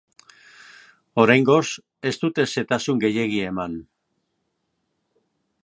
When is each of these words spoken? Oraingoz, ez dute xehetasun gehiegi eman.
Oraingoz, 1.23 1.61
ez 2.11 2.13
dute 2.23 2.47
xehetasun 2.53 3.03
gehiegi 3.05 3.45
eman. 3.51 3.77